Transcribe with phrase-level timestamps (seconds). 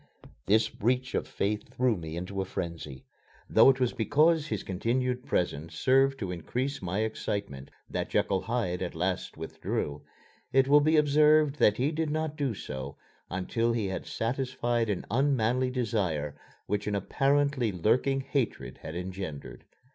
[0.47, 3.05] This breach of faith threw me into a frenzy.
[3.47, 8.81] Though it was because his continued presence served to increase my excitement that Jekyll Hyde
[8.81, 10.01] at last withdrew,
[10.51, 12.97] it will be observed that he did not do so
[13.29, 19.65] until he had satisfied an unmanly desire which an apparently lurking hatred had engendered.